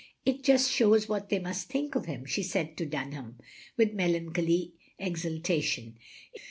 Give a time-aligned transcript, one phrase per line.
[0.25, 3.37] It just shows what they must think of him," she said to Dunham,
[3.77, 5.99] with melancholy extiltation.